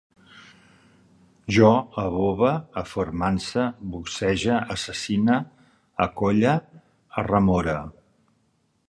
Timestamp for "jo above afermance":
1.57-3.65